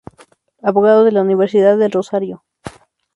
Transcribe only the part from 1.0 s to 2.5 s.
de la Universidad del Rosario.